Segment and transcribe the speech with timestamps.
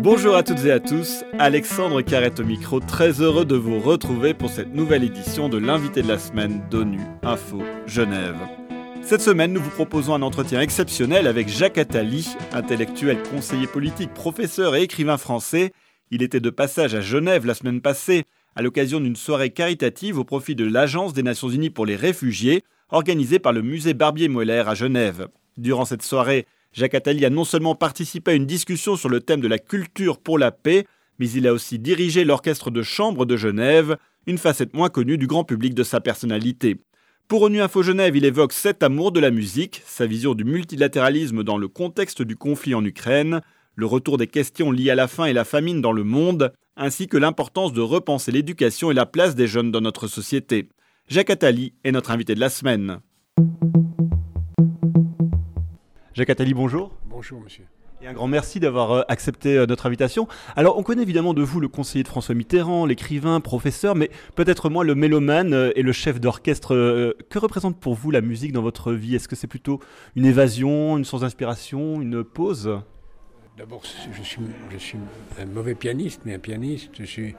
[0.00, 4.34] Bonjour à toutes et à tous, Alexandre Carrette au micro, très heureux de vous retrouver
[4.34, 8.36] pour cette nouvelle édition de l'invité de la semaine d'ONU Info Genève.
[9.02, 14.76] Cette semaine, nous vous proposons un entretien exceptionnel avec Jacques Attali, intellectuel, conseiller politique, professeur
[14.76, 15.72] et écrivain français.
[16.10, 18.24] Il était de passage à Genève la semaine passée
[18.54, 22.64] à l'occasion d'une soirée caritative au profit de l'Agence des Nations Unies pour les réfugiés,
[22.90, 25.28] organisée par le musée Barbier-Moeller à Genève.
[25.56, 26.46] Durant cette soirée,
[26.76, 30.18] Jacques Attali a non seulement participé à une discussion sur le thème de la culture
[30.18, 30.86] pour la paix,
[31.18, 35.26] mais il a aussi dirigé l'orchestre de chambre de Genève, une facette moins connue du
[35.26, 36.76] grand public de sa personnalité.
[37.28, 41.42] Pour ONU Info Genève, il évoque cet amour de la musique, sa vision du multilatéralisme
[41.42, 43.40] dans le contexte du conflit en Ukraine,
[43.74, 47.08] le retour des questions liées à la faim et la famine dans le monde, ainsi
[47.08, 50.68] que l'importance de repenser l'éducation et la place des jeunes dans notre société.
[51.08, 53.00] Jacques Attali est notre invité de la semaine.
[56.16, 56.96] Jacques Attali, bonjour.
[57.10, 57.64] Bonjour, monsieur.
[58.00, 60.26] Et un grand merci d'avoir euh, accepté euh, notre invitation.
[60.56, 64.70] Alors, on connaît évidemment de vous le conseiller de François Mitterrand, l'écrivain, professeur, mais peut-être
[64.70, 67.14] moins le mélomane euh, et le chef d'orchestre.
[67.28, 69.14] Que représente pour vous la musique dans votre vie?
[69.14, 69.78] Est-ce que c'est plutôt
[70.14, 72.80] une évasion, une source d'inspiration, une pause?
[73.58, 74.40] D'abord, je suis,
[74.72, 74.98] je suis
[75.38, 76.92] un mauvais pianiste, mais un pianiste.
[76.98, 77.34] Je suis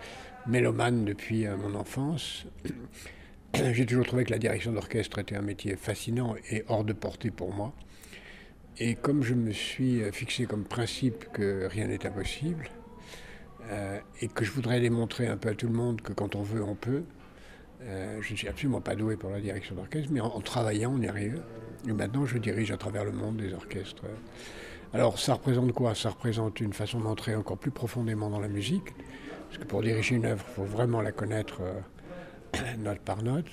[0.46, 2.46] mélomane depuis mon enfance.
[3.74, 7.32] J'ai toujours trouvé que la direction d'orchestre était un métier fascinant et hors de portée
[7.32, 7.74] pour moi.
[8.80, 12.70] Et comme je me suis euh, fixé comme principe que rien n'est impossible,
[13.72, 16.44] euh, et que je voudrais démontrer un peu à tout le monde que quand on
[16.44, 17.04] veut, on peut,
[17.82, 21.02] euh, je ne suis absolument pas doué pour la direction d'orchestre, mais en, travaillant, on
[21.02, 21.42] y arrive.
[21.88, 24.04] Et maintenant, je dirige à travers le monde des orchestres.
[24.94, 25.96] Alors, ça représente quoi?
[25.96, 28.94] Ça représente une façon d'entrer encore plus profondément dans la musique,
[29.48, 31.62] parce que pour diriger une œuvre, il faut vraiment la connaître
[32.78, 33.48] note par note.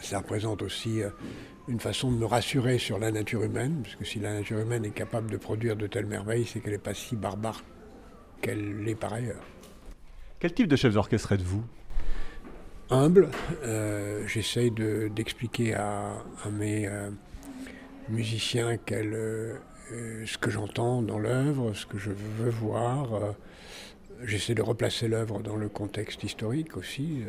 [0.00, 1.02] Ça représente aussi
[1.68, 4.84] une façon de me rassurer sur la nature humaine, parce que si la nature humaine
[4.84, 7.62] est capable de produire de telles merveilles, c'est qu'elle n'est pas si barbare
[8.40, 9.44] qu'elle l'est par ailleurs.
[10.38, 11.62] Quel type de chef d'orchestre êtes-vous?
[12.90, 13.28] Humble.
[13.64, 16.14] Euh, j'essaye d'expliquer à,
[16.50, 17.10] mes euh,
[18.08, 19.58] musiciens euh,
[20.24, 23.34] ce que j'entends dans l'œuvre, ce que je veux voir.
[24.24, 27.22] J'essaie de replacer l'œuvre dans le contexte historique aussi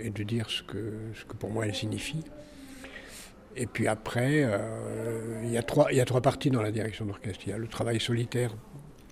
[0.00, 2.22] et de dire ce que, ce que pour moi elle signifie.
[3.56, 6.70] Et puis après, euh, il, y a trois, il y a trois parties dans la
[6.70, 7.40] direction d'orchestre.
[7.46, 8.54] Il y a le travail solitaire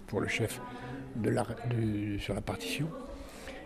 [0.07, 0.61] pour le chef
[2.19, 2.89] sur la partition.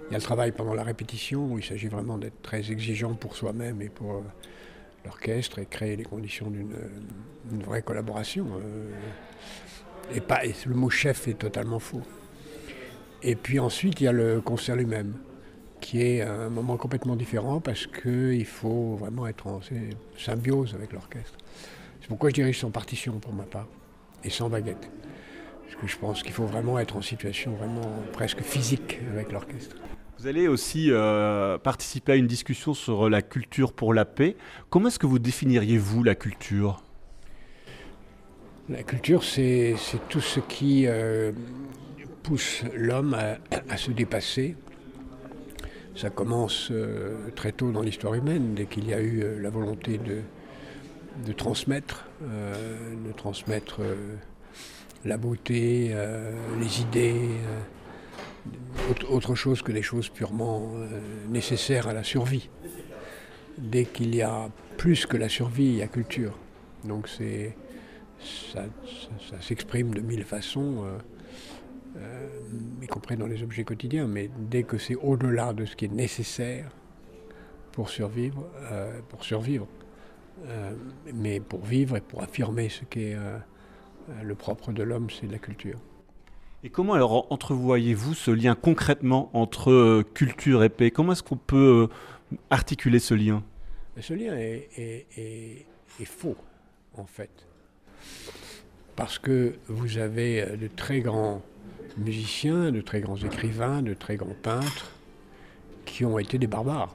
[0.09, 3.15] Il y a le travail pendant la répétition où il s'agit vraiment d'être très exigeant
[3.15, 4.21] pour soi-même et pour euh,
[5.05, 8.47] l'orchestre et créer les conditions d'une vraie collaboration.
[8.63, 8.91] Euh,
[10.15, 12.03] et, pas, le mot chef est totalement faux.
[13.23, 15.15] Et puis ensuite, il y a le concert lui-même
[15.81, 19.61] qui est un moment complètement différent parce qu'il faut vraiment être en
[20.17, 21.37] symbiose avec l'orchestre.
[22.01, 23.69] C'est pourquoi je dirige sans partition pour ma part
[24.25, 24.91] et sans baguette.
[25.65, 29.77] Parce que je pense qu'il faut vraiment être en situation vraiment presque physique avec l'orchestre.
[30.19, 34.37] Vous allez aussi euh, participer à une discussion sur la culture pour la paix.
[34.69, 36.83] Comment est-ce que vous définiriez-vous la culture?
[38.69, 39.77] La culture, c'est
[40.09, 41.33] tout ce qui euh,
[42.23, 44.57] pousse l'homme à, se dépasser,
[45.99, 49.51] ça commence euh, très tôt dans l'histoire humaine, dès qu'il y a eu euh, la
[49.51, 53.81] volonté de, transmettre, euh, de transmettre
[55.05, 55.95] la beauté,
[56.61, 57.29] les idées,
[59.11, 60.73] autre, chose que des choses purement
[61.29, 62.49] nécessaires à la survie.
[63.59, 66.39] Dès qu'il y a plus que la survie, il y a culture.
[66.85, 67.57] Donc c'est
[68.53, 68.65] ça
[69.41, 70.85] s'exprime de mille façons.
[72.01, 72.29] Euh,
[72.83, 75.93] y compris dans les objets quotidiens, mais dès que c'est au-delà de ce qui est
[75.93, 76.71] nécessaire
[77.73, 79.67] pour survivre, euh, pour survivre,
[80.47, 80.73] euh,
[81.13, 83.17] mais pour vivre et pour affirmer ce qui est
[84.23, 85.79] le propre de l'homme, c'est la culture.
[86.65, 90.91] Et comment alors entrevoyez-vous ce lien concrètement entre culture et paix?
[90.91, 91.89] Comment est-ce qu'on peut
[92.51, 93.43] articuler ce lien?
[94.01, 94.69] Ce lien est,
[95.17, 96.37] est, faux,
[96.97, 97.31] en fait.
[98.97, 101.43] Parce que vous avez de très grands
[101.99, 104.91] musiciens, de très grands écrivains, de très grands peintres
[105.85, 106.95] qui ont été des barbares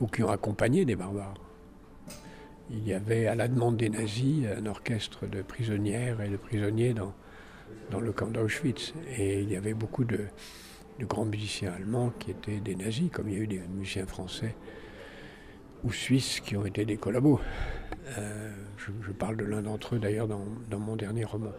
[0.00, 1.34] ou qui ont accompagné des barbares.
[2.70, 6.94] Il y avait à la demande des nazis un orchestre de prisonnières et de prisonniers
[6.94, 8.94] dans, le camp d'Auschwitz.
[9.18, 10.26] Et il y avait beaucoup de,
[11.00, 14.54] grands musiciens allemands qui étaient des nazis, comme il y a eu des musiciens français
[15.84, 17.40] ou suisses qui ont été des collabos.
[18.18, 21.52] Euh, je, parle de l'un d'entre eux d'ailleurs dans mon dernier roman.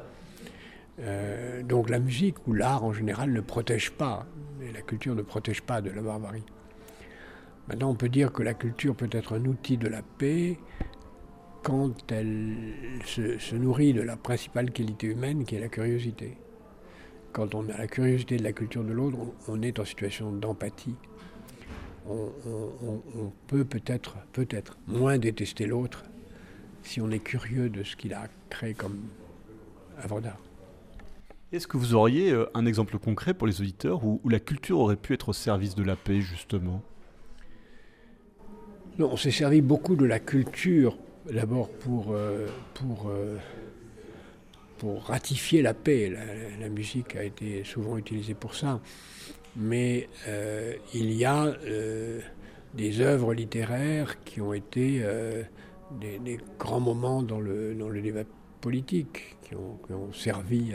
[1.00, 4.26] Euh, donc la musique ou l'art en général ne protège pas,
[4.62, 6.46] et la culture ne protège pas de la barbarie.
[7.68, 10.58] Maintenant, on peut dire que la culture peut être un outil de la paix
[11.64, 12.56] quand elle
[13.06, 16.38] se, nourrit de la principale qualité humaine qui est la curiosité.
[17.34, 19.18] Quand on a la curiosité de la culture de l'autre,
[19.48, 20.96] on, est en situation d'empathie.
[22.08, 26.06] On, peut peut-être peut-être moins détester l'autre
[26.84, 29.00] si on est curieux de ce qu'il a créé comme
[30.04, 30.40] œuvre d'art.
[31.56, 34.98] Est-ce que vous auriez euh, un exemple concret pour les auditeurs où, la culture aurait
[34.98, 36.82] pu être au service de la paix, justement?
[39.00, 40.98] Non, on s'est servi beaucoup de la culture
[41.32, 43.38] d'abord pour, euh, pour, euh,
[44.80, 46.14] pour ratifier la paix.
[46.60, 48.82] La, musique a été souvent utilisée pour ça.
[49.56, 50.10] Mais
[50.94, 51.56] il y a
[52.74, 55.02] des œuvres littéraires qui ont été
[56.02, 58.24] des, grands moments dans le, dans le débat
[58.60, 60.74] politique, qui ont servi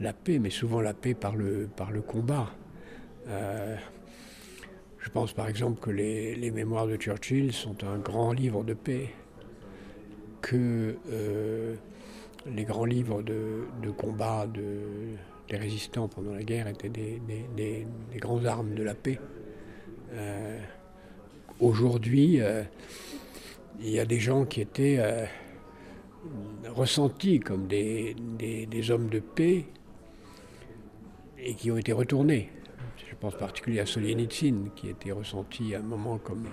[0.00, 2.50] la paix, mais souvent la paix par le, par le combat.
[3.26, 8.74] je pense par exemple que les, les mémoires de Churchill sont un grand livre de
[8.74, 9.10] paix
[10.44, 11.74] que euh,
[12.46, 13.64] les grands livres de,
[13.96, 17.20] combat des résistants pendant la guerre étaient des,
[17.56, 17.86] des,
[18.16, 19.18] grandes armes de la paix.
[20.12, 20.58] Euh,
[21.60, 22.62] aujourd'hui, euh,
[23.80, 25.00] il y a des gens qui étaient
[26.68, 28.14] ressentis comme des,
[28.90, 29.64] hommes de paix
[31.44, 32.50] et qui ont été retournés.
[33.08, 36.46] Je pense particulièrement à Solzhenitsyn, qui était ressenti à un moment comme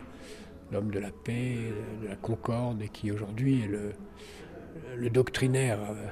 [0.71, 1.57] l'homme de la paix,
[2.01, 6.07] de la concorde, et qui aujourd'hui est le, doctrinaire euh,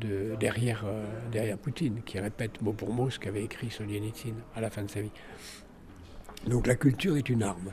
[0.00, 4.60] de, derrière, euh, derrière Poutine, qui répète mot pour mot ce qu'avait écrit Solzhenitsyn à
[4.60, 5.12] la fin de sa vie.
[6.46, 7.72] Donc la culture est une arme.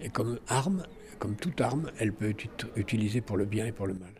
[0.00, 0.84] Et comme arme,
[1.18, 4.12] comme toute arme, elle peut être utilisée pour le bien et pour le mal.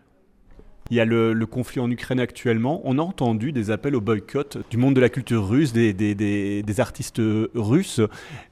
[0.91, 2.81] Il y a le, conflit en Ukraine actuellement.
[2.85, 7.21] On a entendu des appels au boycott du monde de la culture russe, des, artistes
[7.55, 8.01] russes.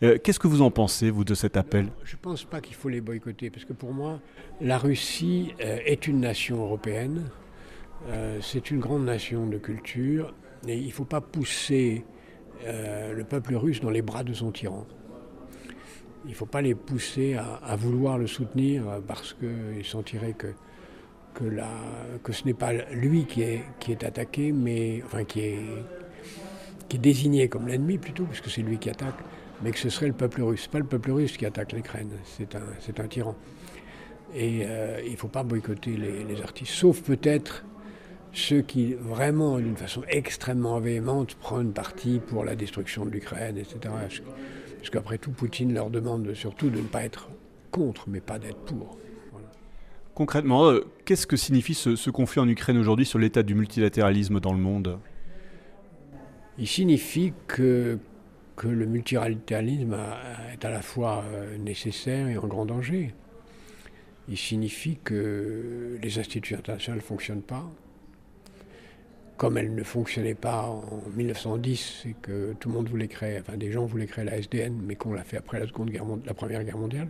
[0.03, 1.88] Euh, qu'est-ce que vous en pensez, vous, de cet appel?
[2.05, 4.21] Je ne pense pas qu'il faut les boycotter, parce que pour moi,
[4.61, 7.25] la Russie euh, est une nation européenne.
[8.09, 10.35] Euh, c'est une grande nation de culture.
[10.69, 12.05] Et il ne faut pas pousser
[12.65, 14.87] le peuple russe dans les bras de son tyran.
[16.25, 20.49] Il ne faut pas les pousser à vouloir le soutenir parce qu'ils sentiraient que
[21.37, 21.69] que, la,
[22.25, 25.61] que ce n'est pas lui qui est, qui est attaqué, mais enfin qui est,
[26.88, 29.19] qui est désigné comme l'ennemi plutôt, puisque c'est lui qui attaque,
[29.62, 30.67] mais que ce serait le peuple russe.
[30.67, 33.37] pas le peuple russe qui attaque l'Ukraine, c'est un, c'est un tyran.
[34.35, 37.65] Et euh, il ne faut pas boycotter les, les artistes, sauf peut-être
[38.33, 43.79] ceux qui vraiment, d'une façon extrêmement véhémente, prennent parti pour la destruction de l'Ukraine, etc.
[44.79, 47.29] Parce qu'après tout, Poutine leur demande surtout de ne pas être
[47.71, 48.99] contre, mais pas d'être pour.
[50.17, 54.55] Concrètement, euh, qu'est-ce que signifie ce, conflit en Ukraine aujourd'hui sur l'état du multilatéralisme dans
[54.55, 54.99] le monde?
[56.57, 57.99] Il signifie que,
[58.63, 59.95] le multilatéralisme
[60.55, 63.13] est à la fois euh, nécessaire et en grand danger.
[64.31, 67.71] Il signifie que les institutions internationales ne fonctionnent pas.
[69.37, 73.59] Comme elles ne fonctionnaient pas en 1910, c'est que tout le monde voulait créer, enfin
[73.59, 77.09] des gens voulaient créer la SDN, mais qu'on l'a fait après la Première Guerre mondiale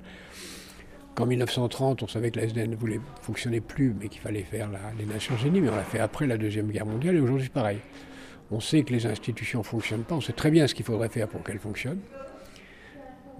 [1.16, 4.68] qu'en 1930, on savait que la SDN ne voulait fonctionner plus, mais qu'il fallait faire
[4.98, 7.52] les Nations Unies, mais on l'a fait après la Deuxième Guerre mondiale, et aujourd'hui c'est
[7.52, 7.78] pareil.
[8.50, 11.08] On sait que les institutions ne fonctionnent pas, on sait très bien ce qu'il faudrait
[11.08, 12.02] faire pour qu'elles fonctionnent,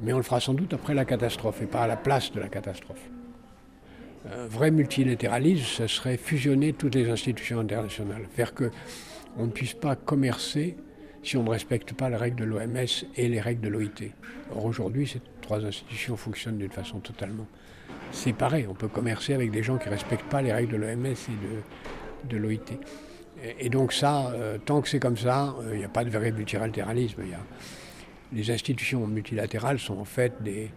[0.01, 2.41] mais on le fera sans doute après la catastrophe, et pas à la place de
[2.41, 3.11] la catastrophe.
[4.35, 8.71] Un vrai multilatéralisme, ce serait fusionner toutes les institutions internationales, faire que
[9.37, 10.77] on ne puisse pas commercer
[11.23, 14.13] si on ne respecte pas les règles de l'OMS et les règles de l'OIT.
[14.53, 17.47] Or aujourd'hui, ces trois institutions fonctionnent d'une façon totalement
[18.11, 18.67] séparée.
[18.69, 21.13] On peut commercer avec des gens qui ne respectent pas les règles de l'OMS et
[21.13, 22.79] de, de l'OIT.
[23.61, 26.11] Et, donc ça, euh, tant que c'est comme ça, euh, il n'y a pas de
[26.11, 27.23] vrai multilatéralisme.
[27.23, 27.39] Y a,
[28.33, 30.71] les institutions multilatérales sont en fait des,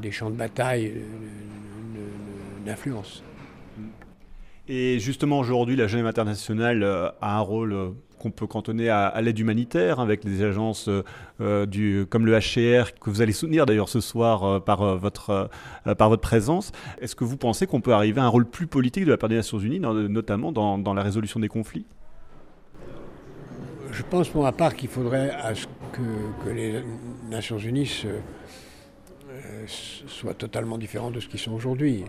[0.00, 2.00] des champs de bataille euh,
[2.64, 3.24] d'influence.
[4.68, 10.00] Et justement, aujourd'hui, la Genève internationale a un rôle qu'on peut cantonner à, l'aide humanitaire
[10.00, 10.88] avec des agences
[11.40, 14.96] euh, du, comme le HCR que vous allez soutenir d'ailleurs ce soir euh, par, euh,
[14.96, 15.50] votre,
[15.98, 16.72] par votre présence.
[17.00, 19.28] Est-ce que vous pensez qu'on peut arriver à un rôle plus politique de la part
[19.28, 21.84] des Nations Unies, notamment dans, dans, la résolution des conflits?
[23.92, 26.82] Je pense pour ma part qu'il faudrait à ce que, que, les
[27.30, 28.06] Nations Unies
[30.06, 32.04] soient totalement différentes de ce qu'ils sont aujourd'hui.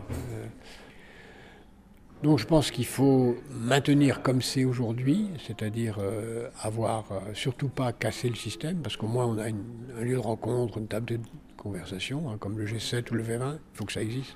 [2.24, 7.94] Donc je pense qu'il faut maintenir comme c'est aujourd'hui, c'est-à-dire euh, avoir euh, surtout pas
[7.94, 11.20] cassé le système, parce qu'au moins on a un lieu de rencontre, une table de
[11.58, 14.36] conversation, hein, comme le G7 ou le V20, il faut que ça existe.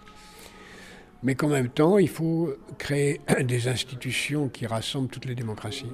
[1.24, 5.92] Mais qu'en même temps, il faut créer des institutions qui rassemblent toutes les démocraties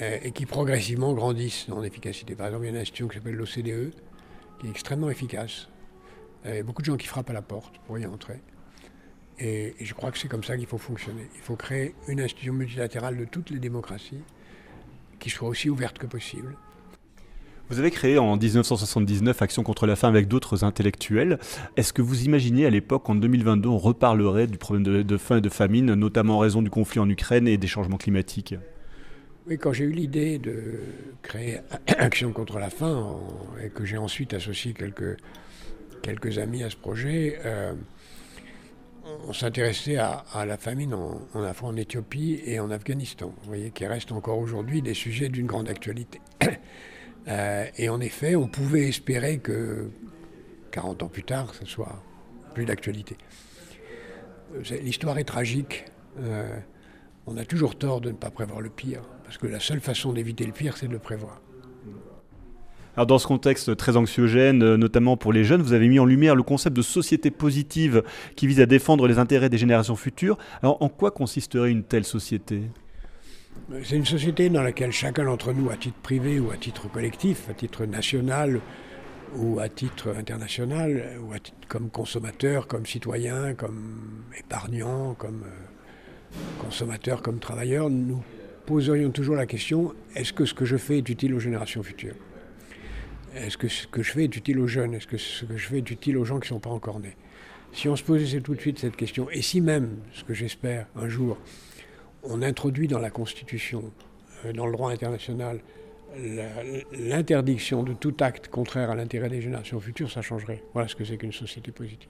[0.00, 2.36] euh, et qui progressivement grandissent en efficacité.
[2.36, 3.92] Par exemple, il y a une institution qui s'appelle l'OCDE,
[4.60, 5.68] qui est extrêmement efficace.
[6.44, 8.40] Il y a beaucoup de gens qui frappent à la porte pour y entrer.
[9.38, 11.26] Et, je crois que c'est comme ça qu'il faut fonctionner.
[11.34, 14.22] Il faut créer une institution multilatérale de toutes les démocraties
[15.18, 16.56] qui soit aussi ouverte que possible.
[17.68, 21.38] Vous avez créé en 1979 Action contre la faim avec d'autres intellectuels.
[21.76, 25.40] Est-ce que vous imaginez à l'époque, en 2022, on reparlerait du problème de, faim et
[25.40, 28.54] de famine, notamment en raison du conflit en Ukraine et des changements climatiques?
[29.48, 30.80] Oui, quand j'ai eu l'idée de
[31.22, 31.58] créer
[31.98, 33.16] Action contre la faim
[33.62, 35.16] et que j'ai ensuite associé quelques,
[36.02, 37.72] quelques amis à ce projet, euh,
[39.28, 43.86] on s'intéressait à, la famine en, en, en Éthiopie et en Afghanistan, vous voyez, qui
[43.86, 46.20] restent encore aujourd'hui des sujets d'une grande actualité.
[47.28, 49.90] Euh, et en effet, on pouvait espérer que
[50.70, 52.00] 40 ans plus tard, ça soit
[52.54, 53.16] plus d'actualité.
[54.54, 55.86] Euh, l'histoire est tragique.
[56.20, 56.56] Euh,
[57.26, 60.12] on a toujours tort de ne pas prévoir le pire, parce que la seule façon
[60.12, 61.40] d'éviter le pire, c'est de le prévoir.
[62.96, 66.34] Alors dans ce contexte très anxiogène, notamment pour les jeunes, vous avez mis en lumière
[66.34, 68.02] le concept de société positive
[68.36, 70.38] qui vise à défendre les intérêts des générations futures.
[70.62, 72.62] Alors en quoi consisterait une telle société?
[73.82, 77.50] C'est une société dans laquelle chacun d'entre nous, à titre privé ou à titre collectif,
[77.50, 78.60] à titre national
[79.36, 81.34] ou à titre international, ou
[81.68, 88.22] comme consommateur, comme citoyen, comme épargnant, comme euh, consommateur, comme travailleur, nous
[88.64, 92.14] poserions toujours la question est-ce que ce que je fais est utile aux générations futures?
[93.36, 94.94] Est-ce que ce que je fais est utile aux jeunes?
[94.94, 97.00] Est-ce que ce que je fais est utile aux gens qui ne sont pas encore
[97.00, 97.16] nés?
[97.72, 100.86] Si on se posait tout de suite cette question, et si même, ce que j'espère
[100.96, 101.36] un jour,
[102.22, 103.92] on introduit dans la Constitution,
[104.44, 105.60] euh, dans le droit international,
[106.98, 110.62] l'interdiction de tout acte contraire à l'intérêt des générations futures, ça changerait.
[110.72, 112.08] Voilà ce que c'est qu'une société positive.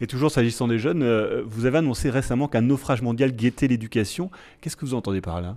[0.00, 4.30] Et toujours s'agissant des jeunes, euh, vous avez annoncé récemment qu'un naufrage mondial guettait l'éducation.
[4.60, 5.56] Qu'est-ce que vous entendez par là?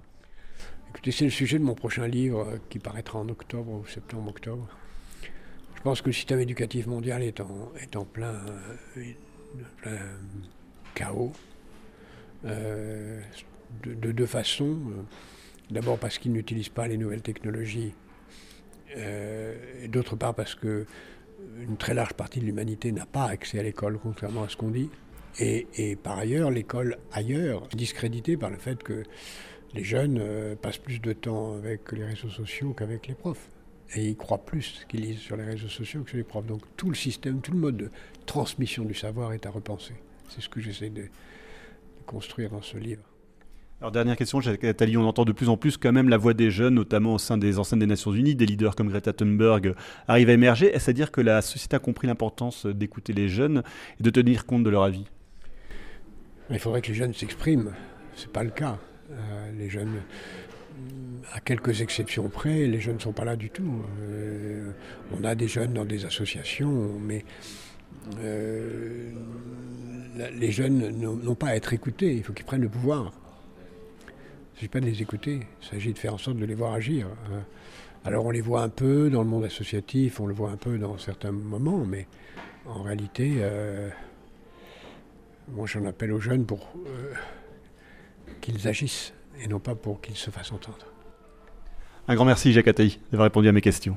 [0.94, 4.68] Écoutez, c'est le sujet de mon prochain livre euh, qui paraîtra en octobre ou septembre-octobre.
[5.76, 8.36] Je pense que le système éducatif mondial est en, est en plein,
[9.78, 9.98] plein
[10.94, 11.32] chaos.
[12.46, 13.22] Euh,
[13.84, 14.78] de, deux façons.
[15.70, 17.94] D'abord parce qu'ils n'utilisent pas les nouvelles technologies,
[18.98, 20.86] euh, et d'autre part parce que
[21.62, 24.70] une très large partie de l'humanité n'a pas accès à l'école, contrairement à ce qu'on
[24.70, 24.90] dit.
[25.40, 29.04] Et, par ailleurs, l'école ailleurs est discréditée par le fait que
[29.74, 33.50] les jeunes euh, passent plus de temps avec les réseaux sociaux qu'avec les profs.
[33.96, 36.46] Et ils croient plus qu'ils lisent sur les réseaux sociaux que sur les profs.
[36.46, 37.92] Donc tout le système, tout le mode de
[38.26, 39.96] transmission du savoir est à repenser.
[40.30, 41.06] C'est ce que j'essaie de,
[42.06, 43.04] construire dans ce livre.
[43.80, 46.52] Alors dernière question, Attali, on entend de plus en plus quand même la voix des
[46.52, 49.74] jeunes, notamment au sein des enceintes des Nations Unies, des leaders comme Greta Thunberg
[50.08, 50.68] arrivent à émerger.
[50.68, 53.64] Est-ce à dire que la société a compris l'importance d'écouter les jeunes
[54.00, 55.06] et de tenir compte de leur avis?
[56.50, 57.72] Il faudrait que les jeunes s'expriment.
[58.16, 58.78] Ce n'est pas le cas.
[59.12, 60.02] Euh, les jeunes,
[61.34, 63.84] à quelques exceptions près, les jeunes ne sont pas là du tout.
[64.02, 64.72] Euh,
[65.18, 67.26] on a des jeunes dans des associations, mais
[68.20, 69.12] euh,
[70.34, 73.14] les jeunes n'ont pas à être écoutés, il faut qu'ils prennent le pouvoir.
[74.06, 76.56] Il ne s'agit pas de les écouter, il s'agit de faire en sorte de les
[76.56, 77.08] voir agir.
[77.28, 77.44] Hein.
[78.04, 80.78] Alors on les voit un peu dans le monde associatif, on le voit un peu
[80.78, 82.08] dans certains moments, mais
[82.66, 83.44] en réalité,
[85.50, 86.74] moi j'en appelle aux jeunes pour
[88.42, 90.88] qu'ils agissent et non pas pour qu'ils se fassent entendre.
[92.08, 93.96] Un grand merci Jacques Attali d'avoir répondu à mes questions.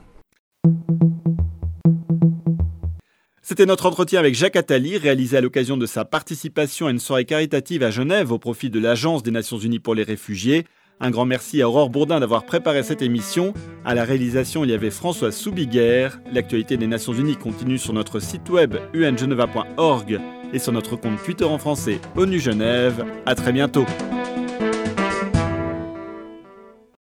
[3.42, 7.26] C'était notre entretien avec Jacques Attali, réalisé à l'occasion de sa participation à une soirée
[7.26, 10.64] caritative à Genève au profit de l'Agence des Nations Unies pour les réfugiés.
[11.00, 13.52] Un grand merci à Aurore Bourdin d'avoir préparé cette émission.
[13.84, 16.20] À la réalisation, il y avait François Soubiguerre.
[16.32, 20.20] L'actualité des Nations Unies continue sur notre site web ungeneva.org
[20.52, 23.04] et sur notre compte Twitter en français ONU Genève.
[23.26, 23.84] À très bientôt.